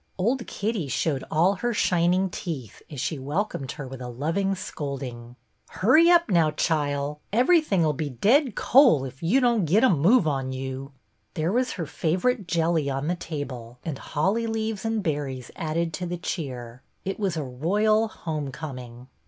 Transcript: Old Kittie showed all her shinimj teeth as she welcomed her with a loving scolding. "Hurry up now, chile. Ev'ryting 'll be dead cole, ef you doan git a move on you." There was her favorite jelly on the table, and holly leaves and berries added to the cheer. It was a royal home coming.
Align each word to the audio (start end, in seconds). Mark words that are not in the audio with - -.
Old 0.17 0.47
Kittie 0.47 0.87
showed 0.87 1.23
all 1.29 1.57
her 1.57 1.73
shinimj 1.73 2.31
teeth 2.31 2.81
as 2.89 2.99
she 2.99 3.19
welcomed 3.19 3.73
her 3.73 3.87
with 3.87 4.01
a 4.01 4.09
loving 4.09 4.55
scolding. 4.55 5.35
"Hurry 5.69 6.09
up 6.09 6.27
now, 6.27 6.49
chile. 6.49 7.17
Ev'ryting 7.31 7.85
'll 7.85 7.93
be 7.93 8.09
dead 8.09 8.55
cole, 8.55 9.05
ef 9.05 9.21
you 9.21 9.39
doan 9.39 9.63
git 9.63 9.83
a 9.83 9.89
move 9.91 10.25
on 10.27 10.51
you." 10.51 10.91
There 11.35 11.51
was 11.51 11.73
her 11.73 11.85
favorite 11.85 12.47
jelly 12.47 12.89
on 12.89 13.09
the 13.09 13.15
table, 13.15 13.77
and 13.85 13.99
holly 13.99 14.47
leaves 14.47 14.85
and 14.85 15.03
berries 15.03 15.51
added 15.55 15.93
to 15.93 16.07
the 16.07 16.17
cheer. 16.17 16.81
It 17.05 17.19
was 17.19 17.37
a 17.37 17.43
royal 17.43 18.07
home 18.07 18.51
coming. 18.51 19.07